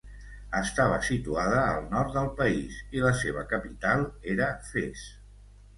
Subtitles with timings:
[0.59, 5.11] Estava situada al nord del país, i la seva capital era Fes.